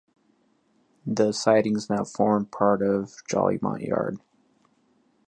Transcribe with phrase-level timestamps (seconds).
[1.05, 4.17] The sidings now formed part of Jolimont Yard.